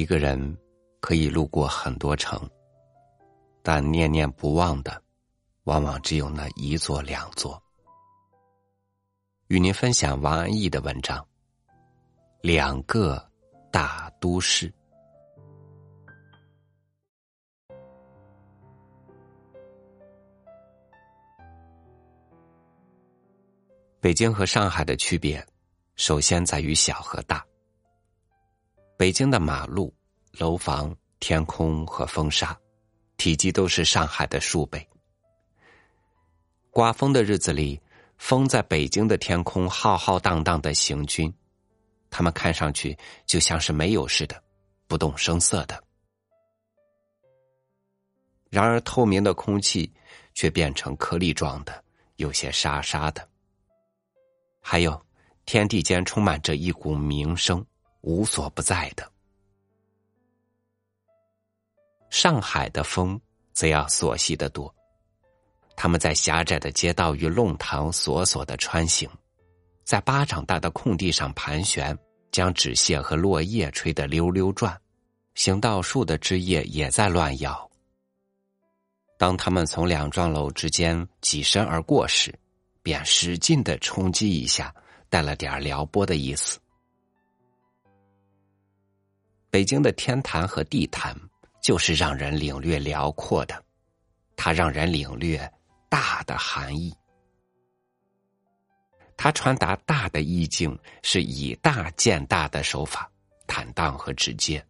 [0.00, 0.56] 一个人
[0.98, 2.48] 可以路过很多城，
[3.62, 5.02] 但念念不忘的，
[5.64, 7.62] 往往只有那一座两座。
[9.48, 11.18] 与您分享王安忆的文章
[12.40, 13.22] 《两个
[13.70, 14.70] 大都市》。
[24.00, 25.46] 北京和上海的区别，
[25.94, 27.44] 首先在于小和大。
[29.00, 29.90] 北京的马路、
[30.32, 32.54] 楼房、天空和风沙，
[33.16, 34.86] 体积都是上海的数倍。
[36.70, 37.80] 刮风的日子里，
[38.18, 41.32] 风在北京的天空浩浩荡荡的行军，
[42.10, 44.38] 他们看上去就像是没有似的，
[44.86, 45.82] 不动声色的。
[48.50, 49.90] 然而，透明的空气
[50.34, 51.82] 却变成颗粒状的，
[52.16, 53.26] 有些沙沙的。
[54.60, 55.02] 还有，
[55.46, 57.64] 天地间充满着一股鸣声，
[58.00, 59.10] 无所不在的。
[62.10, 63.20] 上海的风
[63.52, 64.74] 则要琐细的多，
[65.76, 69.08] 他们在狭窄的街道与弄堂索索的穿行，
[69.84, 71.96] 在巴掌大的空地上盘旋，
[72.32, 74.80] 将纸屑和落叶吹得溜溜转，
[75.34, 77.70] 行道树的枝叶也在乱摇。
[79.16, 82.34] 当他们从两幢楼之间挤身而过时，
[82.82, 84.74] 便使劲的冲击一下，
[85.08, 86.58] 带了点撩拨的意思。
[89.50, 91.16] 北京的天坛和地坛，
[91.60, 93.62] 就是让人领略辽阔的，
[94.36, 95.50] 它让人领略
[95.88, 96.94] 大的含义。
[99.16, 103.10] 它传达大的意境，是以大见大的手法，
[103.46, 104.64] 坦荡和直接。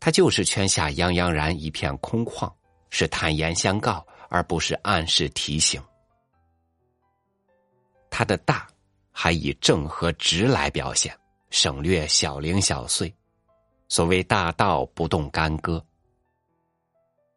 [0.00, 2.50] 它就是圈下泱泱然一片空旷，
[2.90, 5.82] 是坦言相告，而不是暗示提醒。
[8.08, 8.66] 它的大，
[9.10, 11.12] 还以正和直来表现，
[11.50, 13.12] 省略小零小碎。
[13.88, 15.84] 所谓大道不动干戈，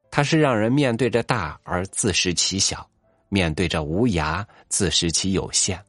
[0.09, 2.89] 它是让人面对着大而自食其小，
[3.29, 5.83] 面对着无涯自食其有限。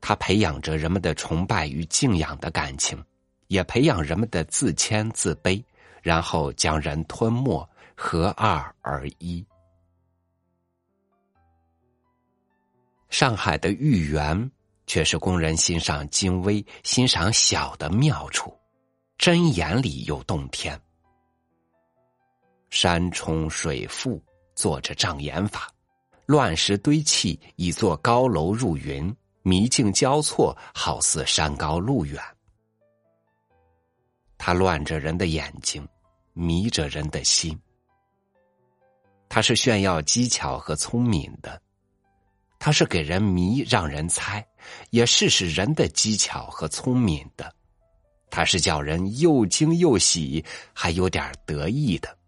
[0.00, 3.02] 它培养着人们的崇拜与敬仰的感情，
[3.48, 5.62] 也培养人们的自谦自卑，
[6.00, 9.44] 然后将人吞没，合二而一。
[13.10, 14.50] 上海的豫园，
[14.86, 18.56] 却是供人欣赏精微、欣赏小的妙处，
[19.18, 20.80] 真眼里有洞天。
[22.70, 24.22] 山冲水复，
[24.54, 25.62] 做着障眼法；
[26.26, 29.10] 乱石堆砌，一座高楼入云；
[29.42, 32.22] 迷境交错，好似山高路远。
[34.38, 35.86] 它乱着人的眼睛，
[36.34, 37.58] 迷着人的心。
[39.28, 41.60] 它是炫耀技巧和聪明的。
[42.58, 44.46] 它是给人迷，让人猜，
[44.90, 47.54] 也是使人的技巧和聪明的。
[48.36, 52.18] 他是叫人又惊又喜，还有点得意的。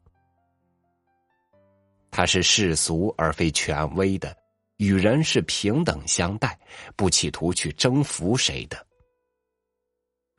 [2.11, 4.35] 它是世俗而非权威的，
[4.79, 6.59] 与人是平等相待，
[6.97, 8.87] 不企图去征服谁的。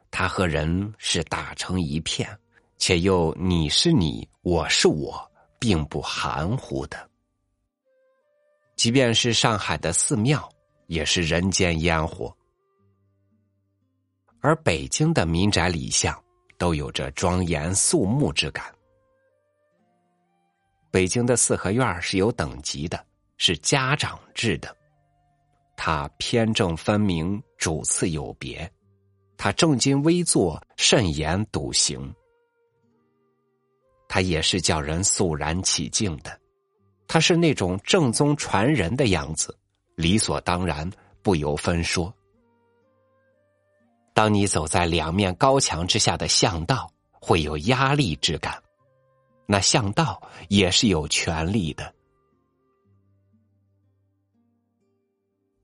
[0.09, 2.28] 他和人是打成一片，
[2.80, 5.24] 且又你是你，我是我，
[5.59, 7.07] 并不含糊的。
[8.75, 10.51] 即便是上海的寺庙，
[10.88, 12.36] 也是人间烟火；
[14.41, 16.17] 而北京的民宅里巷，
[16.57, 18.66] 都有着庄严肃穆之感。
[20.91, 23.05] 北京的四合院是有等级的，
[23.38, 24.75] 是家长制的，
[25.75, 28.69] 它偏正分明，主次有别，
[29.38, 32.13] 它正襟危坐，慎言笃行，
[34.07, 36.39] 它也是叫人肃然起敬的。
[37.07, 39.57] 他是那种正宗传人的样子，
[39.95, 40.88] 理所当然，
[41.23, 42.13] 不由分说。
[44.19, 46.91] 当你走在两面高墙之下的巷道，
[47.22, 48.62] 会有压力之感，
[49.46, 51.96] 那巷道也是有权力的。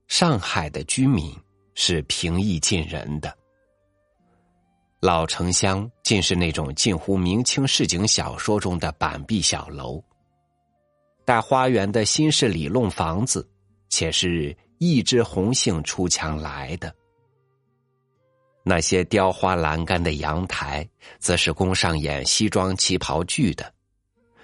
[0.08, 1.38] 上海的居民
[1.74, 3.38] 是平易近人的，
[5.01, 10.01] 老城乡尽是那种近乎明清市井小说中的板壁小楼。
[11.25, 13.46] 带花园的新式里弄房子，
[13.90, 16.96] 且是一枝红杏出墙来的。
[18.67, 20.88] 那些雕花栏杆的阳台，
[21.19, 23.71] 则是供上演西装旗袍剧的。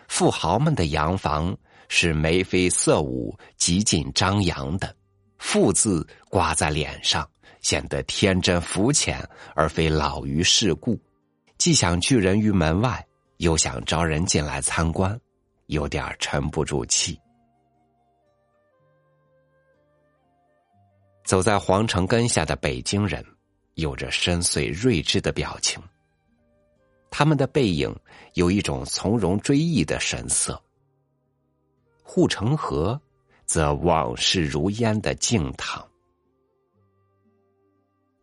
[0.07, 1.57] 富豪们的洋房
[1.89, 4.95] 是眉飞色舞、极尽张扬的，
[5.39, 7.27] 富字挂在脸上，
[7.62, 11.01] 显得天真肤浅，而非老于世故。
[11.57, 13.03] 既想拒人于门外，
[13.38, 15.19] 又想招人进来参观。
[15.65, 17.18] 有点沉不住气。
[21.23, 23.25] 走在皇城根下的北京人，
[23.75, 25.81] 有着深邃睿智的表情。
[27.09, 27.94] 他们的背影
[28.35, 30.62] 有一种从容追忆的神色。
[32.03, 33.00] 护城河
[33.45, 35.85] 则往事如烟的静躺。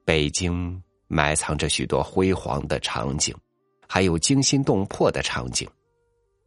[0.04, 3.34] 北京埋藏着许多辉煌的场景，
[3.86, 5.68] 还有惊心动魄的场景，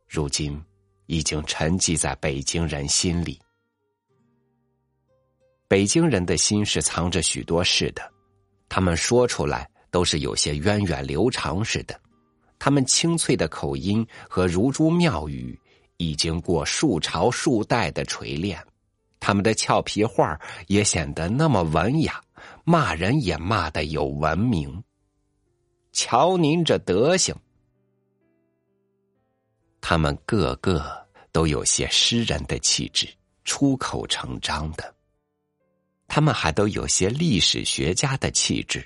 [0.08, 0.60] 如今
[1.06, 3.40] 已经沉寂在北京人心里。
[5.68, 8.12] 北京人的心是藏着许多事的，
[8.74, 12.00] 他们说出来都是有些源远流长似的。
[12.58, 15.60] 他们清脆的口音和如珠妙语，
[15.98, 18.58] 已经过数朝数代的锤炼，
[19.20, 22.22] 他们的俏皮话也显得那么文雅。
[22.64, 24.82] 骂人也骂的有文明，
[25.92, 27.36] 瞧您这德行！
[29.82, 30.82] 他们个个
[31.34, 33.06] 都有些诗人的气质，
[33.44, 34.84] 出口成章的；
[36.14, 38.86] 他们还都有些历史学家的气质，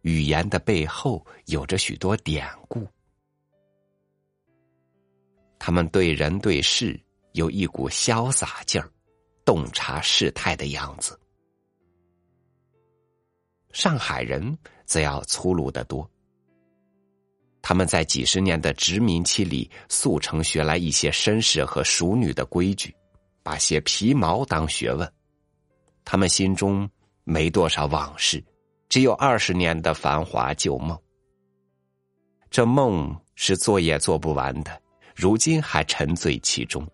[0.00, 2.88] 语言的背后有着许多典故。
[5.58, 6.98] 他们对人对事
[7.32, 8.90] 有一股潇洒劲儿，
[9.44, 11.20] 洞察事态的样子。
[13.72, 14.56] 上海人
[14.86, 16.10] 则要粗鲁得多。
[17.60, 22.96] 他们在几十年的殖民期里，速成学来一些绅士和淑女的规矩，
[23.42, 25.06] 把些皮毛当学问。
[26.04, 26.88] 他们心中
[27.24, 28.42] 没多少往事，
[28.88, 30.98] 只有二十年的繁华旧梦。
[32.50, 34.80] 这梦是做也做不完的，
[35.14, 36.86] 如今还沉醉其中。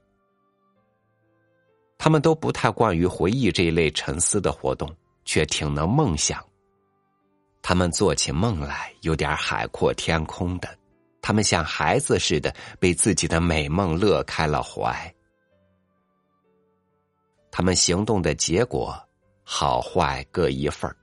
[1.98, 4.90] 他们都不太惯于回忆这一类沉思的活动，
[5.26, 6.42] 却挺能梦想。
[7.60, 10.68] 他们做起梦来有点海阔天空的，
[11.20, 15.14] 他们像孩子似的被自己的美梦乐开了怀。
[17.50, 18.96] 他们行动的结果
[19.42, 20.94] 好坏各一份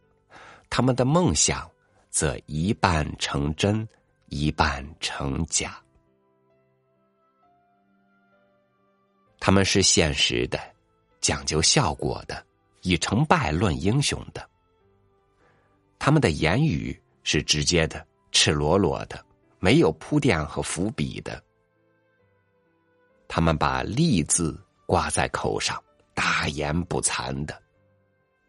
[0.70, 1.70] 他们的梦想
[2.10, 3.88] 则一半成真，
[4.28, 5.80] 一半成假。
[9.40, 10.60] 他们是现实的，
[11.22, 12.44] 讲究效果的，
[12.82, 14.50] 以成败论英雄的。
[16.00, 19.24] 他们的言语是直接的、赤裸裸的，
[19.60, 21.42] 没有铺垫和伏笔的。
[23.28, 25.82] 他们把“利”字挂在口上，
[26.18, 27.62] 大言不惭的。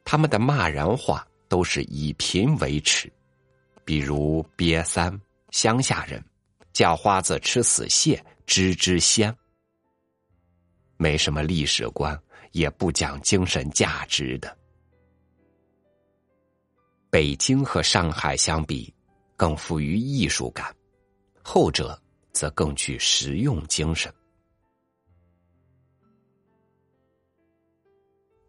[0.02, 3.12] 他们的骂人话都是以贫为耻，
[3.84, 5.20] 比如“瘪三
[5.52, 6.24] ”“乡下人
[6.72, 9.36] ”“叫花子吃死蟹”“吱吱仙”，
[10.96, 12.18] 没什么历史观，
[12.52, 14.56] 也不讲精神价值的。
[17.10, 18.90] 北京和上海相比，
[19.36, 20.74] 更富于艺术感，
[21.42, 22.00] 后者
[22.32, 24.10] 则更具实用精神。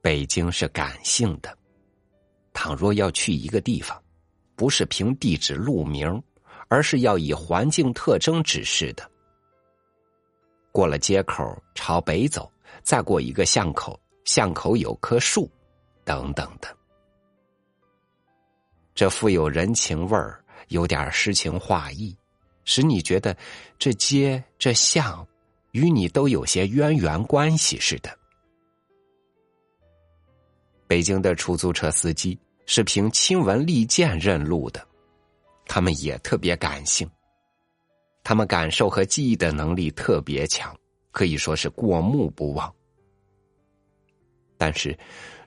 [0.10, 1.56] 北京是感性的，
[2.52, 4.02] 倘若要去一个地方，
[4.56, 6.20] 不是凭地址路名，
[6.68, 9.08] 而是要以环境特征指示的。
[10.72, 12.52] 过了街口朝北走，
[12.82, 15.48] 再过一个巷口，巷口有棵树，
[16.04, 16.76] 等等的。
[18.96, 22.18] 这富有人情味儿，有点诗情画意，
[22.66, 23.38] 使你觉得
[23.78, 25.24] 这街这巷
[25.74, 28.19] 与你都有些渊源关系似的。
[30.90, 34.84] 北京的出租车司机是凭亲闻利见认路的，
[35.68, 37.08] 他们也特别感性，
[38.24, 40.76] 他们感受和记忆的能力特别强，
[41.12, 42.74] 可以说是过目不忘。
[44.58, 44.98] 但是，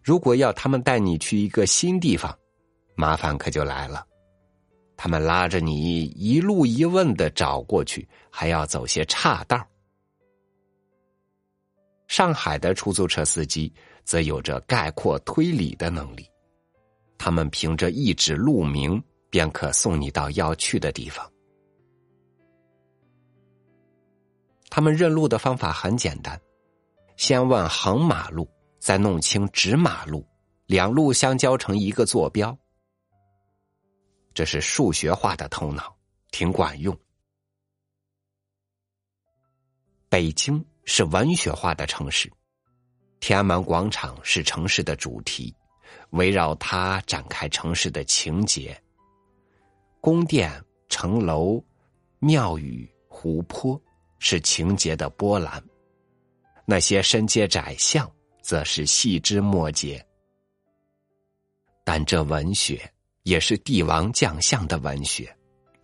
[0.00, 2.32] 如果要他们带你去一个新地方，
[2.94, 4.06] 麻烦可就来了，
[4.96, 9.60] 他们拉着你一路一问的找过去，还要走些岔道。
[12.06, 13.72] 上海的出租车司机
[14.04, 16.28] 则有着概括推理的能力，
[17.18, 21.30] 他们凭着一纸路名便可送你到要去的地方。
[24.68, 26.40] 他们认路的方法很简单，
[27.16, 30.26] 先问横马路，再弄清直马路，
[30.66, 32.56] 两路相交成一个坐标。
[34.34, 35.94] 这是数学化的头脑，
[36.30, 36.98] 挺管用。
[40.08, 42.32] 北京是文学化的城市，
[43.22, 45.54] 天安门广场是城市的主题，
[46.10, 48.76] 围绕它展开城市的情节。
[50.00, 50.52] 宫殿、
[50.88, 51.62] 城楼、
[52.18, 53.80] 庙宇、湖泊
[54.18, 55.62] 是情节的波澜，
[56.66, 58.10] 那些深街窄巷
[58.42, 60.04] 则是细枝末节。
[61.84, 62.92] 但这文学。
[63.22, 65.32] 也是帝王将相的文学，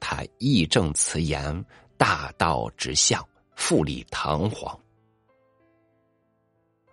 [0.01, 1.65] 他义正辞严、
[1.97, 4.77] 大道直向、富丽堂皇。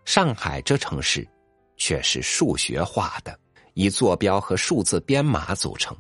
[0.05, 1.27] 上海这城市
[1.77, 3.37] 却是数学化的，
[3.73, 5.97] 以坐标和数字编码组成。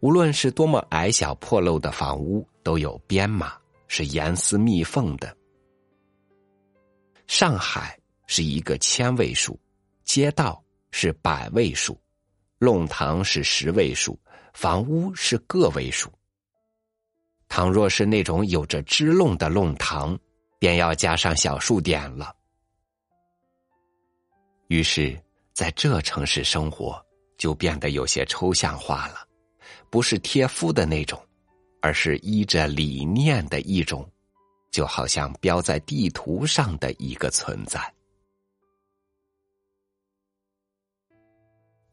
[0.00, 3.54] 无论是多么矮小破陋的房屋，都有编码，
[3.88, 5.36] 是严丝密缝的。
[7.26, 9.58] 上海是一个千位数，
[10.04, 11.98] 街道是百位数，
[12.58, 14.18] 弄堂是十位数，
[14.54, 16.10] 房屋是个位数。
[17.48, 20.18] 倘若是那种有着支弄的弄堂，
[20.58, 22.34] 便要加上小数点了。
[24.72, 25.14] 于是，
[25.52, 26.98] 在这城市生活
[27.36, 29.28] 就变得有些抽象化了，
[29.90, 31.22] 不是贴肤的那种，
[31.82, 34.10] 而是依着理念的一种，
[34.70, 37.78] 就好像标在地图上的一个存在。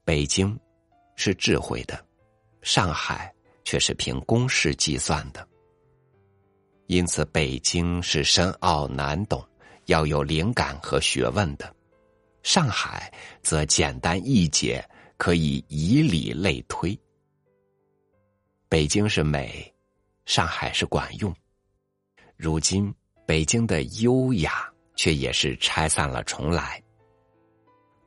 [0.06, 0.58] 北京
[1.18, 2.02] 是智慧的，
[2.62, 3.30] 上海
[3.66, 5.46] 却是凭公式计算的，
[6.88, 9.46] 因此北京是深奥难懂，
[9.88, 11.76] 要有灵感和学问的。
[12.44, 14.84] 上海则简单易解，
[15.18, 16.98] 可以以理类推。
[18.68, 19.74] 北京是美，
[20.26, 21.34] 上海是管用。
[22.36, 22.94] 如今
[23.26, 26.82] 北京的优雅却也是拆散了重来。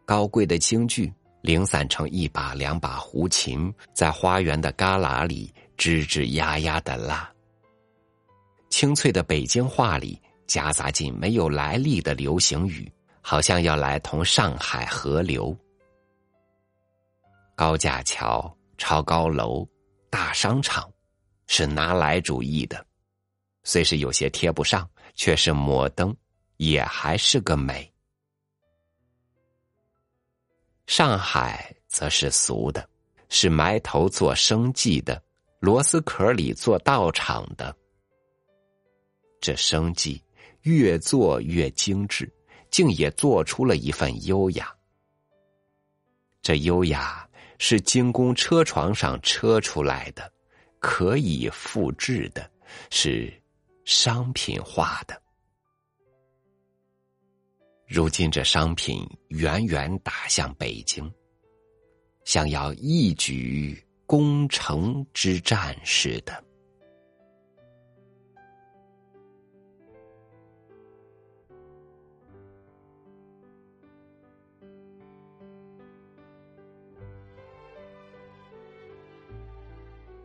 [0.04, 1.12] 高贵的京剧
[1.42, 7.30] 零散成一把两把胡琴，在花园的旮旯里吱吱呀呀的拉。
[8.70, 12.90] 清脆的北京话里夹杂进没有来历的流行语。
[13.22, 15.56] 好像要来同上海合流，
[17.54, 19.66] 高架桥、超高楼、
[20.10, 20.92] 大商场，
[21.46, 22.84] 是拿来主义的，
[23.62, 26.14] 虽是有些贴不上，却是摩登，
[26.56, 27.90] 也还是个美。
[30.86, 32.86] 上海则是俗的，
[33.28, 35.22] 是埋头做生计的，
[35.60, 37.74] 螺丝壳里做道场的，
[39.40, 40.22] 这生计
[40.62, 42.30] 越做越精致。
[42.72, 44.74] 竟也做出了一份优雅。
[46.40, 50.32] 这优雅是精工车床上车出来的，
[50.80, 52.50] 可以复制的，
[52.90, 53.32] 是
[53.84, 55.22] 商品化的。
[57.86, 61.12] 如今这商品远远打向北京，
[62.24, 66.42] 像要一举攻城之战似的。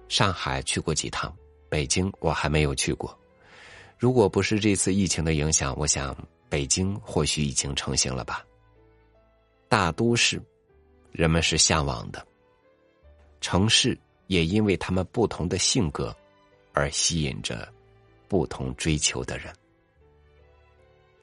[0.10, 1.36] 上海去过几趟，
[1.70, 3.18] 北京我还没有去过。
[3.98, 6.16] 如果不是这次疫情的影响，我想
[6.50, 8.46] 北京或许已经成型了吧。
[9.68, 10.42] 大都市，
[11.12, 12.22] 人们是向往的；
[13.42, 13.98] 城市
[14.28, 16.16] 也因为他们不同的性格，
[16.74, 17.68] 而吸引着
[18.28, 19.54] 不同追求的人。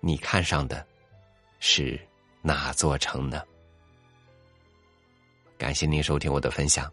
[0.01, 0.87] 你看上的
[1.59, 1.99] 是
[2.43, 3.43] 哪座城呢？
[5.57, 6.93] 感谢您收听我的分享。